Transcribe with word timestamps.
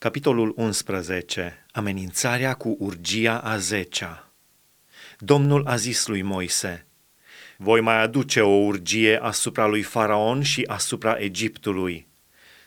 Capitolul 0.00 0.52
11. 0.56 1.66
Amenințarea 1.72 2.54
cu 2.54 2.76
urgia 2.78 3.38
a 3.38 3.56
zecea. 3.56 4.32
Domnul 5.18 5.66
a 5.66 5.76
zis 5.76 6.06
lui 6.06 6.22
Moise, 6.22 6.86
Voi 7.56 7.80
mai 7.80 8.02
aduce 8.02 8.40
o 8.40 8.64
urgie 8.64 9.18
asupra 9.22 9.66
lui 9.66 9.82
Faraon 9.82 10.42
și 10.42 10.64
asupra 10.66 11.16
Egiptului. 11.18 12.06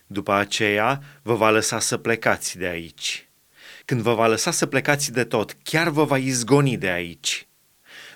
După 0.07 0.33
aceea 0.33 1.01
vă 1.21 1.35
va 1.35 1.49
lăsa 1.49 1.79
să 1.79 1.97
plecați 1.97 2.57
de 2.57 2.65
aici. 2.65 3.29
Când 3.85 4.01
vă 4.01 4.13
va 4.13 4.27
lăsa 4.27 4.51
să 4.51 4.65
plecați 4.65 5.11
de 5.11 5.23
tot, 5.23 5.57
chiar 5.63 5.89
vă 5.89 6.03
va 6.03 6.17
izgoni 6.17 6.77
de 6.77 6.89
aici. 6.89 7.47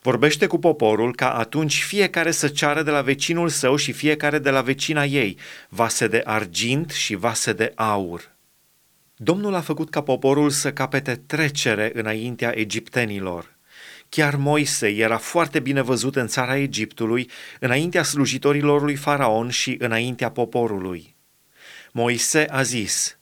Vorbește 0.02 0.48
cu 0.48 0.60
poporul 0.60 1.16
ca 1.16 1.34
atunci 1.34 1.84
fiecare 1.84 2.32
să 2.32 2.48
ceară 2.48 2.84
de 2.84 2.92
la 2.92 3.02
vecinul 3.02 3.50
său 3.50 3.76
și 3.76 3.92
fiecare 3.92 4.40
de 4.40 4.50
la 4.50 4.62
vecina 4.62 5.06
ei 5.06 5.38
vase 5.70 6.08
de 6.08 6.22
argint 6.26 6.92
și 6.92 7.16
vase 7.16 7.54
de 7.54 7.72
aur 7.76 8.35
Domnul 9.18 9.54
a 9.54 9.62
făcut 9.62 9.90
ca 9.90 10.02
poporul 10.02 10.50
să 10.50 10.74
capete 10.74 11.16
trecere 11.16 11.92
înaintea 11.94 12.58
egiptenilor. 12.58 13.56
Chiar 14.10 14.36
Moise 14.36 14.88
era 14.88 15.18
foarte 15.18 15.60
bine 15.60 15.82
văzut 15.82 16.16
în 16.16 16.28
țara 16.28 16.58
Egiptului, 16.58 17.30
înaintea 17.60 18.04
slujitorilor 18.04 18.82
lui 18.82 18.96
Faraon 18.96 19.50
și 19.50 19.76
înaintea 19.80 20.32
poporului. 20.32 21.16
Moise 21.92 22.46
a 22.50 22.62
zis, 22.62 23.18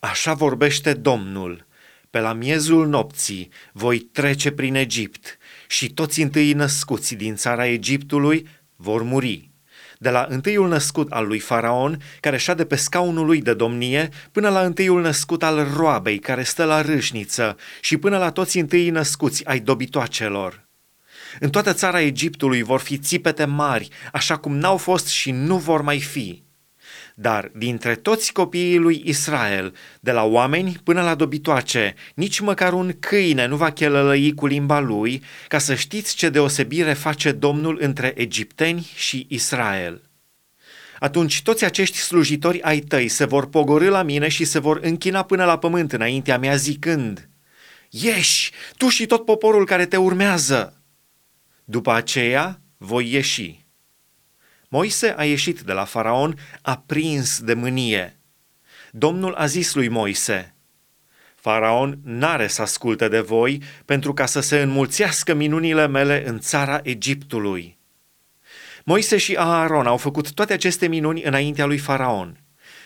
Așa 0.00 0.34
vorbește 0.34 0.94
Domnul, 0.94 1.66
pe 2.10 2.20
la 2.20 2.32
miezul 2.32 2.86
nopții 2.88 3.50
voi 3.72 3.98
trece 3.98 4.50
prin 4.50 4.74
Egipt 4.74 5.38
și 5.68 5.92
toți 5.92 6.20
întâi 6.20 6.52
născuți 6.52 7.14
din 7.14 7.34
țara 7.34 7.66
Egiptului 7.66 8.48
vor 8.76 9.02
muri 9.02 9.51
de 10.02 10.10
la 10.10 10.26
întâiul 10.28 10.68
născut 10.68 11.12
al 11.12 11.26
lui 11.26 11.38
Faraon, 11.38 12.02
care 12.20 12.36
șade 12.36 12.64
pe 12.64 12.76
scaunul 12.76 13.26
lui 13.26 13.42
de 13.42 13.54
domnie, 13.54 14.08
până 14.32 14.48
la 14.48 14.60
întâiul 14.60 15.00
născut 15.00 15.42
al 15.42 15.66
roabei, 15.76 16.18
care 16.18 16.42
stă 16.42 16.64
la 16.64 16.80
râșniță, 16.80 17.56
și 17.80 17.96
până 17.96 18.18
la 18.18 18.30
toți 18.30 18.58
întâi 18.58 18.90
născuți 18.90 19.46
ai 19.46 19.60
dobitoacelor. 19.60 20.68
În 21.40 21.50
toată 21.50 21.72
țara 21.72 22.00
Egiptului 22.00 22.62
vor 22.62 22.80
fi 22.80 22.98
țipete 22.98 23.44
mari, 23.44 23.88
așa 24.12 24.36
cum 24.36 24.56
n-au 24.56 24.76
fost 24.76 25.06
și 25.06 25.30
nu 25.30 25.56
vor 25.58 25.82
mai 25.82 26.00
fi. 26.00 26.41
Dar 27.14 27.50
dintre 27.54 27.94
toți 27.94 28.32
copiii 28.32 28.76
lui 28.76 29.02
Israel, 29.04 29.74
de 30.00 30.12
la 30.12 30.24
oameni 30.24 30.76
până 30.84 31.02
la 31.02 31.14
dobitoace, 31.14 31.94
nici 32.14 32.40
măcar 32.40 32.72
un 32.72 32.94
câine 32.98 33.46
nu 33.46 33.56
va 33.56 33.70
chelălăi 33.70 34.34
cu 34.34 34.46
limba 34.46 34.80
lui, 34.80 35.22
ca 35.48 35.58
să 35.58 35.74
știți 35.74 36.16
ce 36.16 36.28
deosebire 36.28 36.92
face 36.92 37.32
Domnul 37.32 37.78
între 37.80 38.12
egipteni 38.16 38.90
și 38.94 39.26
Israel. 39.28 40.02
Atunci 40.98 41.42
toți 41.42 41.64
acești 41.64 41.96
slujitori 41.96 42.62
ai 42.62 42.80
tăi 42.80 43.08
se 43.08 43.24
vor 43.24 43.48
pogorâ 43.48 43.88
la 43.88 44.02
mine 44.02 44.28
și 44.28 44.44
se 44.44 44.58
vor 44.58 44.78
închina 44.82 45.22
până 45.22 45.44
la 45.44 45.58
pământ 45.58 45.92
înaintea 45.92 46.38
mea 46.38 46.56
zicând, 46.56 47.28
Ieși, 47.90 48.50
tu 48.76 48.88
și 48.88 49.06
tot 49.06 49.24
poporul 49.24 49.66
care 49.66 49.86
te 49.86 49.96
urmează! 49.96 50.82
După 51.64 51.92
aceea 51.92 52.60
voi 52.76 53.12
ieși 53.12 53.61
Moise 54.72 55.14
a 55.16 55.24
ieșit 55.24 55.60
de 55.60 55.72
la 55.72 55.84
faraon 55.84 56.38
aprins 56.62 57.40
de 57.40 57.54
mânie. 57.54 58.20
Domnul 58.90 59.34
a 59.34 59.46
zis 59.46 59.74
lui 59.74 59.88
Moise, 59.88 60.54
Faraon 61.34 61.98
n-are 62.04 62.46
să 62.46 62.62
asculte 62.62 63.08
de 63.08 63.20
voi 63.20 63.62
pentru 63.84 64.14
ca 64.14 64.26
să 64.26 64.40
se 64.40 64.60
înmulțească 64.60 65.34
minunile 65.34 65.86
mele 65.86 66.28
în 66.28 66.38
țara 66.38 66.80
Egiptului. 66.82 67.78
Moise 68.84 69.16
și 69.16 69.34
Aaron 69.34 69.86
au 69.86 69.96
făcut 69.96 70.32
toate 70.32 70.52
aceste 70.52 70.88
minuni 70.88 71.22
înaintea 71.22 71.64
lui 71.64 71.78
Faraon. 71.78 72.40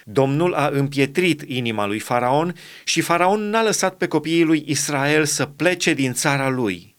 Domnul 0.05 0.55
a 0.55 0.69
împietrit 0.73 1.43
inima 1.47 1.87
lui 1.87 1.99
Faraon 1.99 2.55
și 2.85 3.01
Faraon 3.01 3.49
n-a 3.49 3.63
lăsat 3.63 3.97
pe 3.97 4.07
copiii 4.07 4.45
lui 4.45 4.65
Israel 4.67 5.25
să 5.25 5.47
plece 5.47 5.95
din 5.95 6.13
țara 6.13 6.49
lui. 6.49 6.96